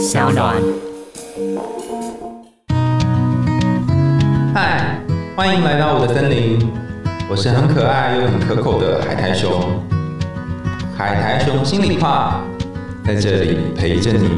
[0.00, 0.56] 小暖。
[4.54, 4.98] 嗨，
[5.36, 6.58] 欢迎来到我的森林，
[7.28, 9.78] 我是很可爱又很可口的海苔熊。
[10.96, 12.42] 海苔熊心里话，
[13.04, 14.30] 在这里陪着你。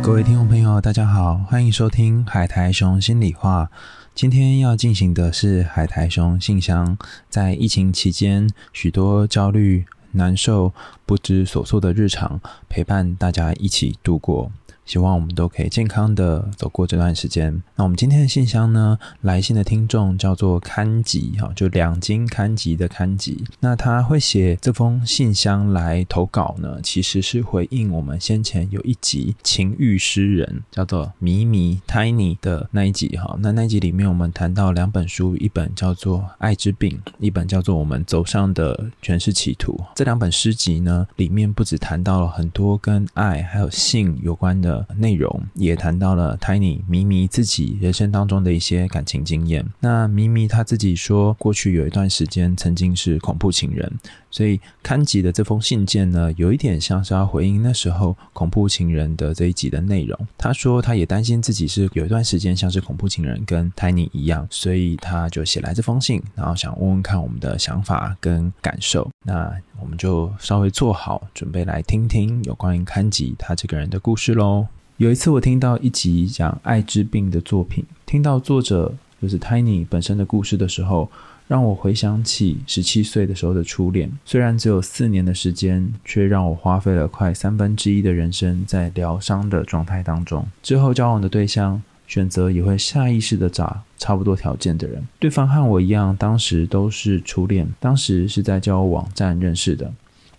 [0.00, 3.68] 各位听众朋友，大家好，欢迎收听海苔熊心里话。
[4.14, 6.96] 今天要进行的是海苔熊信箱，
[7.28, 10.72] 在疫情期间，许多焦虑、难受、
[11.04, 14.50] 不知所措的日常，陪伴大家一起度过。
[14.84, 17.62] 希望我们都可以健康的走过这段时间。
[17.76, 18.98] 那我们今天的信箱呢？
[19.20, 23.44] 来信的听众叫做刊吉，哈，就两金刊吉的刊吉。
[23.60, 33.36] 那他会写这封信箱来投稿呢，其实是回应我们先前有一集情欲诗人叫做迷迷 Tiny 的那一集，哈。
[33.38, 39.76] 那那一集里面我们谈到两本书，一本叫做《爱之病》，一本叫做《我们走上的全是企图》。
[39.94, 44.71] 这两本诗集呢，里面不止谈到了很多跟爱还有性有关的。
[44.96, 49.64] 内容也谈到了 Tiny 咪咪自己人生当中的一些感情经验。
[49.80, 53.90] 那咪咪他自己说，过去有一段时间曾经是恐怖情人，
[54.30, 60.18] 所以刊吉的这封信件呢，有一点像是要回应那时候恐怖情人的这一集的内容。
[60.38, 69.10] 他说他也担心自己是有一段时间像是恐怖情人，跟 Tiny 一样，所以他就写来这封信，然后想问问看我们的想法跟感受。
[69.24, 69.52] 那
[69.82, 74.68] 我们就稍微做好准备来听听有关于刊吉他这个人的故事喽。
[74.96, 81.10] 有一次我听到一集讲艾滋病的作品，听到作者就是 Tiny 本身的故事的时候，
[81.48, 84.08] 让我回想起十七岁的时候的初恋。
[84.24, 90.46] 虽然只有四年的时间，却让我花费了快三分之一的人生在疗伤的状态当中。
[90.62, 95.02] 之后交往的对象选择也会下意识的找差不多条件的人。
[95.18, 99.90] 对方和我一样，当时都是初恋，当时是在交友网站认识的。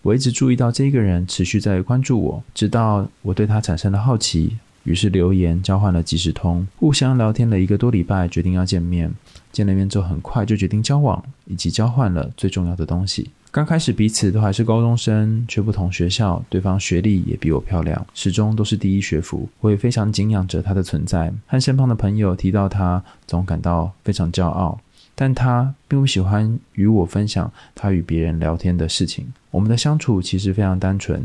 [0.03, 9.11] 我一直注意到这个人持续在关注我，直到我对他产生了好奇，于是留言交换了即时通，互相聊天了一个多礼拜，决定要见面。
[9.51, 13.31] 见了面之后，很快就决定交往，以及交换了最重要的东西。
[13.53, 19.47] 刚开始彼此都还是高中生，却不同学校，对方学历也比我漂亮，始终都是第一学府。
[19.59, 24.79] 我也非常敬仰着他的存在，和身旁的朋友提到他，总感到非常骄傲。
[25.13, 29.31] 但他并不喜欢与我分享他与别人聊天的事情。
[29.51, 31.23] 我们的相处其实非常单纯。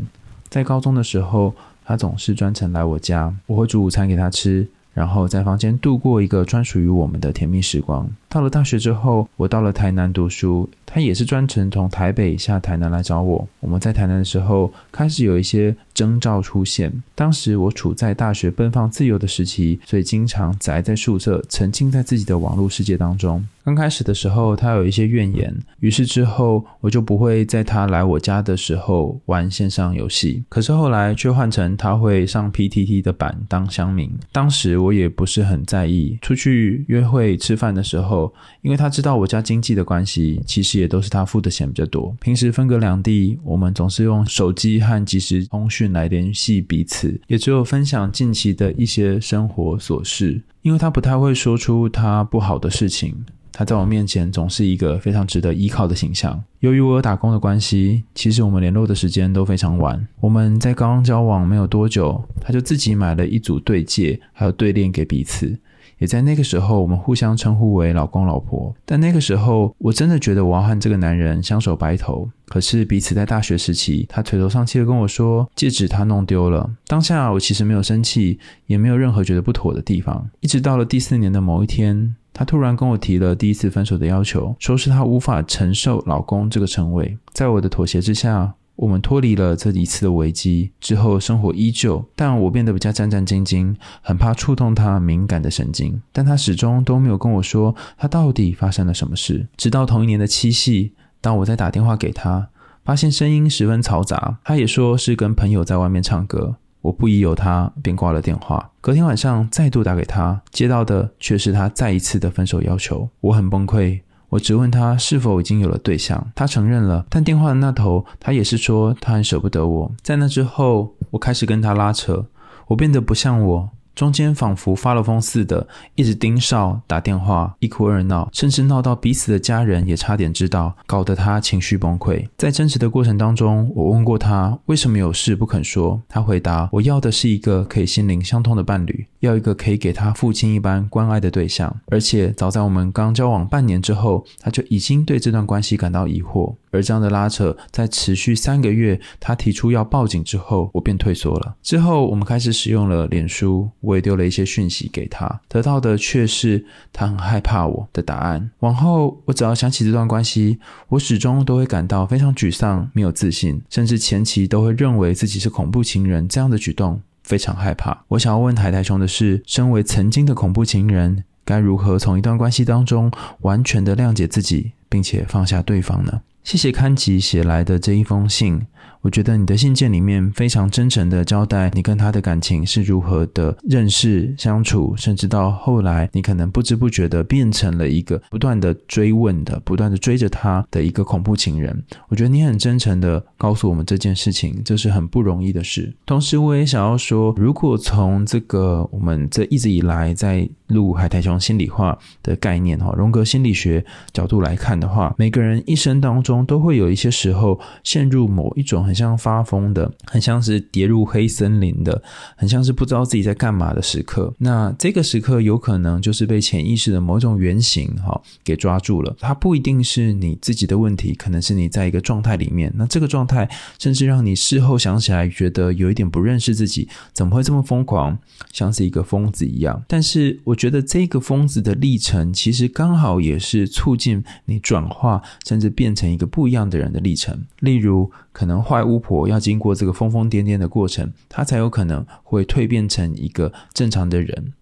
[0.49, 4.67] 在高中的时候，他总是专程来我家，我会煮午餐给他吃，
[4.99, 8.05] 然后在房间度过一个专属于我们的甜蜜时光。
[8.27, 13.47] 到了大学之后，我到了台南读书，他也是专程从台北下台南来找我。
[13.61, 16.89] 我们在台南的时候，开始有一些征兆出现。
[17.13, 23.45] 当时我处在大学奔放自由的时期，所以经常宅在宿舍，沉浸在自己的网络世界当中。
[23.65, 30.41] 刚开始的时候，他有一些怨言，于是之后我就不会在他来我家的时候玩线上游戏。
[30.47, 34.09] 可是后来却换成他会上 PTT 的版当乡民。
[34.31, 38.33] 当时我也不是很在意，出去约会吃饭的时候。
[38.61, 42.15] 因为他知道我家经济的关系，其实也都是他付的钱比较多。
[42.19, 50.41] 平时分隔两地，我们总是用手机和即时通讯来联系彼此，也只有分享近期的一些生活琐事。
[50.61, 53.15] 因为他不太会说出他不好的事情，
[53.51, 56.43] 他在我面前总是一个非常值得依靠的形象。
[56.59, 60.05] 由于我有打工的关系，其实我们联络的时间都非常晚。
[60.19, 65.57] 我们在刚刚交往没有多久，他就自己买了一组对戒，还有对链给彼此。
[65.99, 68.73] 也在那个时候，我们互相称呼为老公老婆。
[68.85, 72.27] 但那个时候，我真的觉得我要和这个男人相守白头。
[72.47, 76.69] 可是彼此在大学时期，他垂头丧气的跟我说，戒指他弄丢了。
[76.87, 80.29] 当下我其实没有生气，也没有任何觉得不妥的地方。
[80.39, 87.17] 一直到了第四年的某一天，他突然跟我提了第一次分手的要求，说是他无法承受老公这个称谓。
[87.33, 88.55] 在我的妥协之下。
[88.79, 96.01] 我们脱离了这一次的危机之后，生活依旧，但我变得比较战战兢兢，很怕触动他敏感的神经。
[96.13, 99.49] 但他始终都没有跟我说他到底发生了什么事。
[99.57, 102.47] 直到同一年的七夕，当我在打电话给他，
[102.85, 106.55] 发现声音十分嘈杂，他也说是跟朋友在外面唱歌。
[106.81, 108.71] 我不疑有他，便挂了电话。
[108.79, 113.09] 隔天晚上再度打给他，接到的却是他再一次的分手要求。
[113.19, 113.99] 我很崩溃。
[114.29, 119.91] 我只问他是否已经有了对象，他承认了，但电话的那头，他也是说他很舍不得我。
[120.01, 122.25] 在那之后，我开始跟他拉扯，
[122.67, 132.25] 我变得不像我，中间仿佛发了疯似的，一直盯梢打电话，一哭二闹，甚至闹到彼此的家人也差点知道，搞得他情绪崩溃。
[132.37, 146.55] 在争执的过程当中，我问过他为什么有事不肯说，他回答：“我要的是一个可以心灵相通的伴侣，要一个可以给他父亲一般关爱的对象。”而且早在我们刚交往半年之后，他就已经对这段关系感到疑惑。
[146.71, 151.55] 而这样的拉扯在持续三个月，他提出要报警之后，我便退缩了。
[151.63, 156.63] 之后我们开始使用了脸书，我也丢了一些讯息给他，得到的却是
[156.93, 158.51] 他很害怕我的答案。
[158.59, 160.59] 往后我只要想起这段关系，
[160.89, 166.27] 我始终都会感到非常沮丧、没有自信，甚至前期都会认为自己是恐怖情人。
[166.27, 168.03] 这样的举动非常害怕。
[168.09, 176.21] 我想要问台台兄的是：身为曾经的恐怖情人，该如何从一段关系当中完全的谅解自己，并且放下对方呢？
[176.43, 178.67] 谢谢康吉写来的这一封信。
[179.01, 191.81] 我觉得你的信件里面非常真诚的交代你跟他的感情是如何的认识相处，甚至到后来你可能不知不觉的变成了一个不断的追问的、不断的追着他的一个恐怖情人。
[192.09, 195.93] 我觉得你很真诚的告诉我们这件事情，这是很不容易的事。
[196.05, 208.88] 同时，我也想要说，如果从这个我们这一直以来在录海苔熊心理化的概念哈，荣格心理学角度来看的话，每个人一生当中都会有一些时候陷入某一种。
[208.89, 212.01] 很像发疯的，很像是跌入黑森林的，
[212.35, 214.33] 很像是不知道自己在干嘛的时刻。
[214.39, 219.15] 那这个时刻有可能就是被潜意识的某种原型哈给抓住了。
[219.19, 222.73] 它不一定是你自己的问题，可能是你在一个状态里面。
[222.75, 223.47] 那这个状态
[223.77, 228.17] 甚至让你事后想起来觉得有一点不认识自己，怎么会这么疯狂，
[228.51, 229.79] 像是一个疯子一样。
[229.87, 237.39] 但是我觉得这个疯子的历程，其实刚好也是促进你转化，甚至变成一个不一样的人的历程。
[237.59, 238.11] 例如。
[238.31, 244.53] 可能巫婆要经过这个疯疯癫癫的过程，她才有可能会蜕变成一个正常的人，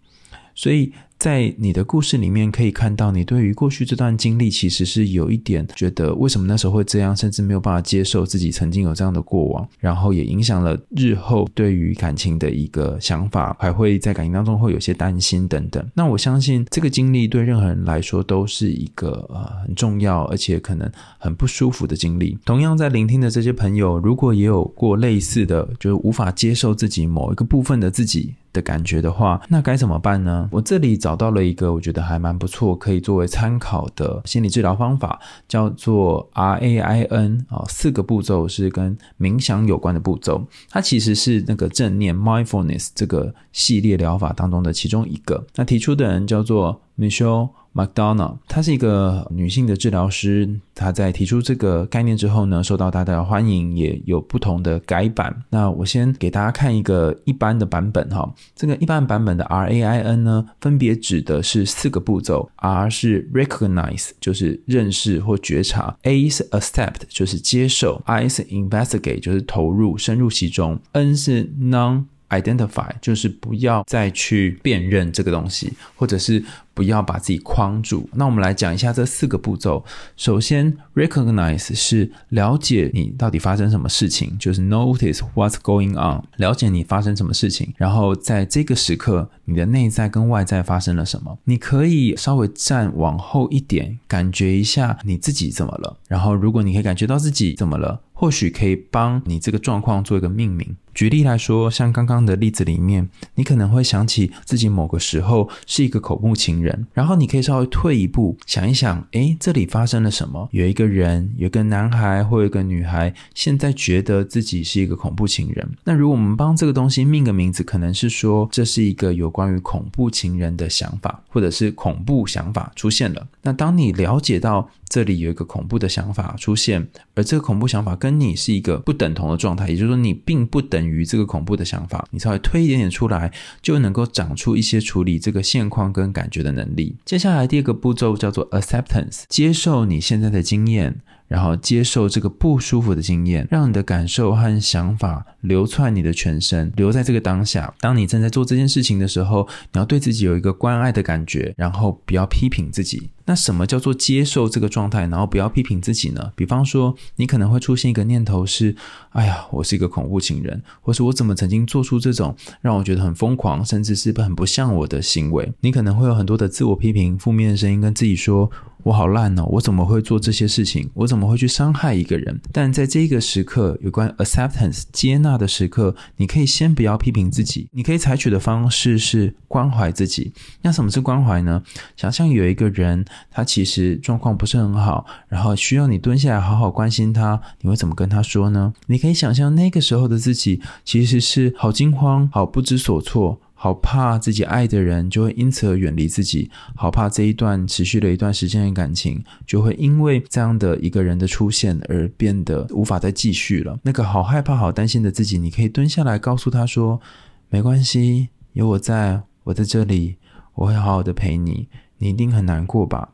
[0.53, 0.93] 所以。
[1.17, 15.83] 在你的故事里面，可以看到你对于过去这段经历，其实是有一点觉得为什么那时候会这样，甚至没有办法接受自己曾经有这样的过往，然后也影响了日后对于感情的一个想法，还会在感情当中会有些担心等等。
[15.95, 22.37] 那我相信这个经历对任何人来说都是一个呃很重要，而且可能很不舒服的经历。
[22.45, 28.35] 同样在聆听的这些朋友，如果也有过类似的，就是无法接受自己某一个部分的自己。
[28.57, 30.49] 的感觉的话，那该怎么办呢？
[30.51, 40.43] 我这里找到了一个我觉得还蛮不错，可以作为参考的心理治疗方法，叫做 R A I N 啊，四个步骤是跟冥想有关的步骤。
[40.71, 45.45] 它其实是那个正念 Mindfulness 这个系列疗法当中的其中一个。
[45.55, 47.49] 那提出的人叫做 Michelle。
[47.73, 50.49] McDonald，她是一个女性的治疗师。
[50.73, 55.43] 她在提出这个概念之后呢，受到大家的欢迎，也有不同的改版。
[55.51, 58.27] 那我先给大家看一个一般的版本哈。
[58.55, 72.05] 这个一般版本的 R A I N 呢，分别指的是四个步骤：R 是 Recognize，就是认识或觉察；A 是 Accept，就是接受；I 是 Investigate，就是投入深入其中；N 是 Non。
[72.29, 76.43] Identify 就是不要再去辨认这个东西，或者是
[76.73, 78.09] 不要把自己框住。
[78.13, 79.83] 那我们来讲一下这四个步骤。
[80.15, 87.73] 首先，recognize 是了解你到底发生什么事情，就是 notice what's going on，了解你发生什么事情。
[87.77, 91.37] 然后在这个时刻，你的内在跟外在发生了什么？
[91.45, 95.97] 你可以稍微站往后一点，感觉一下你自己怎么了。
[96.07, 100.75] 然后，如果你可以感觉到自己怎么了，或许可以帮你这个状况做一个命名。
[100.97, 110.49] 举例来说，像刚刚的例子里面，你可能会想起自己某个时候是一个恐怖情人，然后你可以稍微退一步想一想，诶，这里发生了什么？
[110.51, 115.69] 有一个人，有个男孩或一个女孩，现在觉得自己是一个恐怖情人。
[115.83, 123.27] 那如果我们帮这个东西命个名字，可能是说这是一个有关于恐怖情人的想法，或者是恐怖想法出现了。
[123.43, 130.86] 那当你了解到这里有一个恐怖的想法出现，而这个恐怖想法跟你是一个不等同的状态，也就是说，你并不等。
[130.87, 136.95] 于这个恐怖的想法，你稍微推一点点出来，就能够长出一些处理这个现况跟感觉的能力。
[137.05, 147.73] 接下来第二个步骤叫做 acceptance，接受你现在的经验，然后接受这个不舒服的经验，让你的感受和想法流窜你的全身，留在这个当下。
[147.79, 153.09] 当你正在做这件事情的时候，你要对自己有一个关爱的感觉，然后不要批评自己。
[153.25, 156.31] 那什么叫做接受这个状态，然后不要批评自己呢？
[156.33, 158.73] 比方说，你可能会出现一个念头是：
[159.09, 165.51] 哎呀，我是一个恐怖情人，或是我怎么曾经做出这种让我觉得很疯狂，甚至是很不像我的行为？
[165.59, 168.49] 你可能会有很多的自我批评、负面的声音跟自己说。
[168.83, 169.43] 我好烂哦！
[169.49, 170.89] 我怎么会做这些事情？
[170.93, 172.39] 我怎么会去伤害一个人？
[172.53, 180.31] 但在这个时刻，有关 acceptance 接纳的时刻，你可以先不要批评自己，你可以采取的方式是关怀自己。
[180.61, 181.61] 那什么是关怀呢？
[181.97, 188.73] 想象有一个人，他其实状况不是很好，然后需要你蹲下来好好关心他，你会怎么跟他说呢？
[188.85, 193.41] 你可以想象那个时候的自己其实是好惊慌、好不知所措。
[193.59, 203.79] 好怕自己爱的人就会因此而远离自己，好怕这一段持续了一段时间的感情就会因为这样的一个人的出现而变得无法再继续了。
[203.81, 207.01] 那个好害怕、好担心的自己，你可以蹲下来告诉他说
[207.49, 210.17] ：“没关系，有我在，我在这里，
[210.53, 211.67] 我会好好的陪你。
[211.97, 213.09] 你一定很难过吧？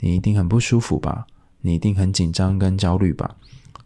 [0.00, 1.26] 你一定很不舒服吧？
[1.62, 3.34] 你一定很紧张跟焦虑吧？”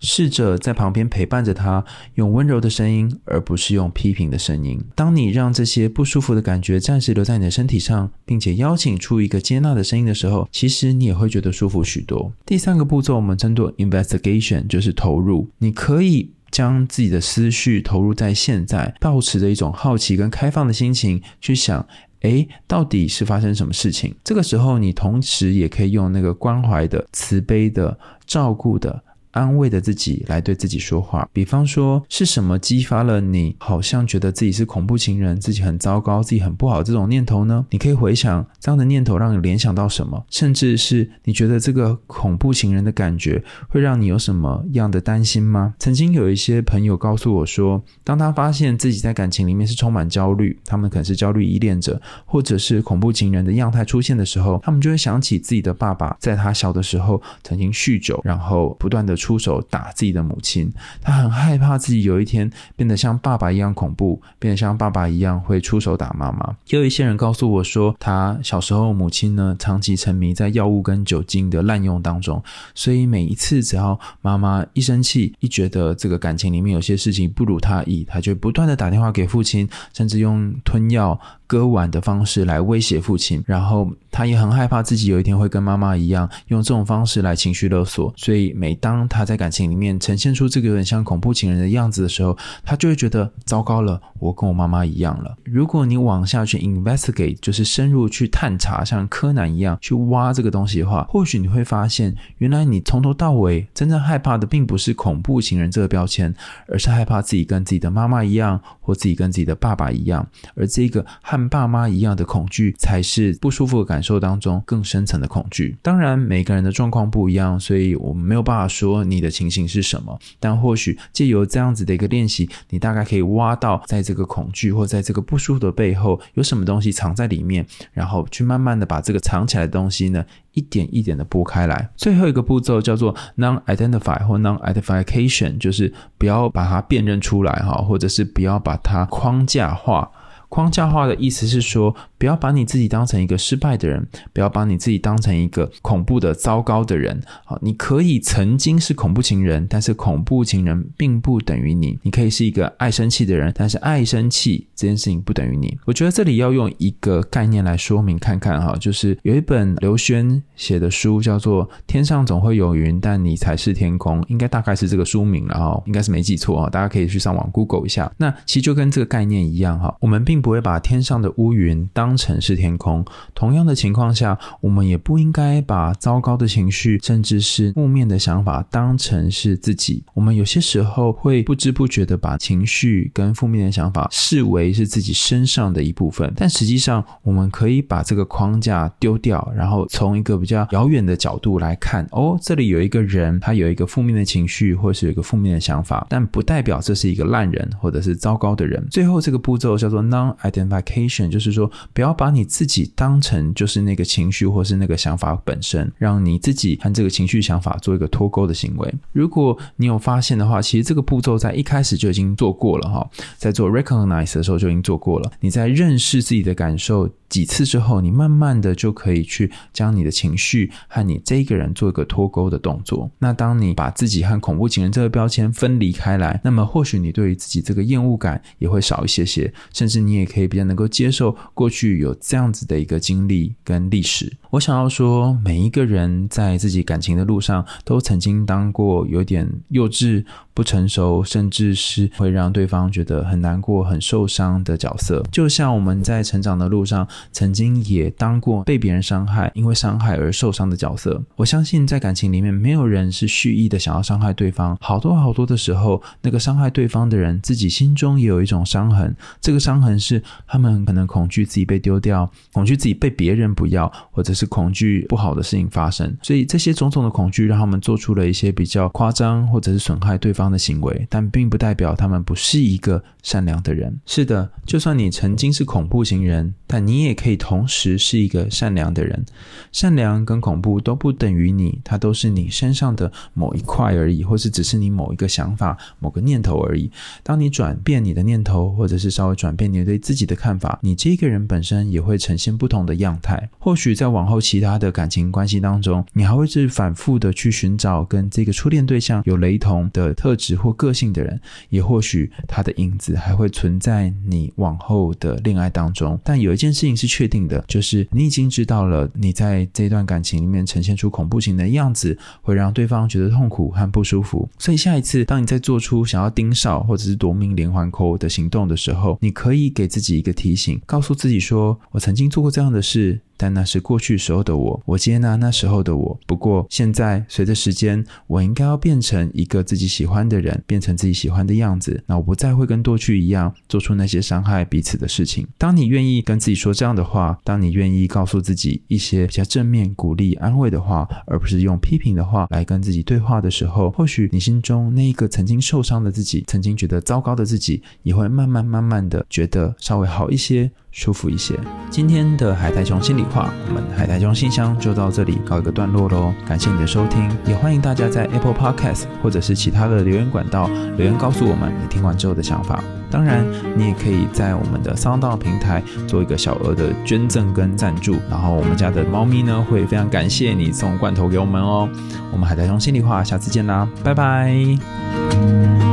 [0.01, 4.83] 试着在旁边陪伴着他，用温柔的声音，而不是用批评的声音。
[4.95, 12.33] 当你让这些不舒服的感觉暂时留在你的身体上，并且邀请出一个接纳的声音的时候，其实你也会觉得舒服许多。
[12.45, 15.49] 第三个步骤我们称作 investigation，就是投入。
[15.59, 21.87] 你可以将自己的思绪投入在现在，保持着一种好奇跟开放的心情去想：
[22.23, 24.15] 诶，到底是发生什么事情？
[24.25, 29.03] 这个时候，你同时也可以用那个关怀的、慈悲的、照顾的。
[29.33, 37.65] 安慰的自己来对自己说话，比方说是什么激发了你好像觉得自己是恐怖情人，自己很糟糕，自己很不好这种念头呢？
[37.71, 45.75] 你可以回想这样的念头让你联想到什么，甚至是你觉得这个恐怖情人的感觉会让你有什么样的担心吗？
[45.79, 59.20] 曾经有一些朋友告诉我说，当他发现自己在感情里面是充满焦虑，他们可能是焦虑依恋者，或者是恐怖情人的样态出现的时候，他们就会想起自己的爸爸在他小的时候曾经酗酒，然后不断的。
[59.21, 60.73] 出手打自己的母亲，
[61.03, 66.57] 他很害怕自己有一天变得像爸爸一样恐怖，变得像爸爸一样会出手打妈妈。
[66.69, 72.43] 也有一些人告诉我说，他小时候母亲呢长期沉迷在药物跟酒精的滥用当中，
[72.75, 81.21] 所以每一次只要妈妈一生气，一觉得这个感情里面有些事情不如他意，他就不断的打电话给父亲，甚至用吞药。
[81.51, 95.37] 割腕的方式来威胁父亲，然后他也很害怕自己有一天会跟妈妈一样用这种方式来情绪勒索，所以每当他在感情里面呈现出这个有点像恐怖情人的样子的时候，他就会觉得糟糕了，我跟我妈妈一样了。
[95.43, 106.33] 如果你往下去 investigate，就是深入去探查，像柯南一样去挖这个东西的话，或许你会发现，原来你从头到尾真正害怕的并不是恐怖情人这个标签，
[106.69, 111.40] 而是害怕自己跟自己的妈妈一样，或自己跟自己的爸爸一样，而这个害。
[111.41, 115.75] 跟爸妈一样的恐惧，才是不舒服的感受当中更深层的恐惧。
[115.81, 120.19] 当然，每个人的状况不一样，所以我们没有办法说你的情形是什么。
[120.39, 131.89] 但或许借由这样子的一个练习，你大概可以挖到在这个恐惧或在这个不舒服的背后有什么东西藏在里面，然后去慢慢的把这个藏起来的东西呢，一点一点的拨开来。
[131.97, 140.11] 最后一个步骤叫做 non-identify 或 non-identification，就是不要把它辨认出来哈，或者是不要把它框架化。
[140.51, 141.97] 框架化的意思是说。
[142.21, 147.19] 不要把你自己当成一个失败的人，不要把你自己当成一个恐怖的、糟糕的人。
[147.47, 151.99] 好，你可以曾经是恐怖情人，但是恐怖情人并不等于你。
[152.03, 155.79] 你可以是一个爱生气的人，但是爱生气这件事情不等于你。
[155.87, 166.69] 我觉得这里要用一个概念来说明看看哈，就是有一本刘轩写的书叫做《天上总会有云，但你才是天空》，应该大概是这个书名了哈，应该是没记错啊。
[166.69, 168.13] 大家可以去上网 Google 一下。
[168.19, 173.05] 那其实就跟这个概念一样哈，我们并不会把天上的乌云当成是天空，
[173.35, 180.03] 同样的情况下，我们也不应该把糟糕的情绪，甚至是负面的想法当成是自己。
[180.15, 198.87] 我们有些时候会不知不觉的把情绪跟负面的想法视为是自己身上的一部分，但实际上，我们可以把这个框架丢掉，然后从一个比较遥远的角度来看，哦，这里有一个人，他有一个负面的情绪，或是有一个负面的想法，但不代表这是一个烂人或者是糟糕的人。
[198.91, 200.01] 最后这个步骤叫做
[200.43, 201.71] Identification 就是说。
[201.93, 208.95] 不要把你自己当成就是那个情绪或是那个想法本身，让你自己和这个情绪想法做一个脱钩的行为。
[209.13, 215.31] 如果你有发现的话，其实这个步骤在一开始就已经做过了哈，在做 recognize 的时候就已经做过了。
[215.41, 217.11] 你在认识自己的感受。
[217.31, 223.09] 几次之后，你慢慢的就可以去将你的情绪和你这个人做一个脱钩的动作。
[223.21, 234.37] 那当你把自己和恐怖情人这个标签分离开来，那么或许你对于自己这个厌恶感也会少一些些，甚至你也也可以比较能够接受过去有这样子的一个经历跟历史。
[234.51, 245.25] 我想要说，每一个人在自己感情的路上，都曾经当过有点幼稚、不成熟，甚至是会让对方觉得很难过、很受伤的角色。
[245.31, 251.23] 就像我们在成长的路上，曾经也当过被别人伤害、因为伤害而受伤的角色。
[251.37, 254.77] 我相信，在感情里面，没有人是蓄意的想要伤害对方。
[254.81, 259.15] 好多好多的时候，那个伤害对方的人，自己心中也有一种伤痕。
[259.41, 266.17] 这个伤痕是他们可能恐惧自己被丢掉，恐惧自己被别人不要，或者是是恐惧不好的事情发生。
[266.23, 274.01] 所以这些种种的恐惧，让他们做出了一些比较夸张或者是损害对方的行为，但并不代表他们不是一个善良的人。
[274.07, 279.25] 是的，就算你曾经是恐怖型人，但你也可以同时是一个善良的人。
[279.73, 286.91] 善良跟恐怖都不等于你，它都是你身上的某一块而已，或是只是你某一个想法、某个念头而已。
[287.23, 293.51] 当你转变你的念头，或者是稍微转变你对自己的看法，你这个人本身也会呈现不同的样态。
[293.59, 306.19] 或许在往后其他的感情关系当中，你还会是反复的去寻找跟这个初恋对象有雷同的特质或个性的人，也或许他的影子还会存在你往后的恋爱当中。
[306.23, 314.49] 但有一件事情是确定的，就是你已经知道了你在这段感情里面呈现出恐怖型的样子，会让对方觉得痛苦和不舒服。
[314.59, 326.21] 所以下一次当你在做出想要盯梢或者是夺命连环扣的行动的时候，你可以给自己一个提醒，告诉自己说：“我曾经做过这样的事。”但那是过去时候的我，我接纳那时候的我。
[326.27, 332.05] 不过现在随着时间，我应该要变成一个自己喜欢的人，变成自己喜欢的样子。
[332.07, 335.47] 那我不再会跟过去一样做出那些伤害彼此的事情。
[335.57, 350.71] 当你愿意跟自己说这样的话，当你愿意告诉自己一些比较正面、鼓励、安慰的话，而不是用批评的话来跟自己对话的时候，或许你心中那一个曾经受伤的自己，曾经觉得糟糕的自己，也会慢慢慢慢的觉得稍微好一些。
[350.93, 351.59] 舒服一些。
[351.89, 356.33] 今天的海苔熊心里话，我们海苔熊信箱就到这里告一个段落喽。
[356.47, 362.83] 感谢你的收听，也欢迎大家在 Apple Podcast 或者是其他的留言管道留言告诉我们你听完之后的想法。
[363.11, 363.45] 当然，
[363.77, 371.89] 你也可以在我们的 Sound 平台做一个小额的捐赠跟赞助，然后我们家的猫咪呢会非常感谢你送罐头给我们哦。
[372.31, 375.90] 我们海苔熊心里话，下次见啦，拜拜。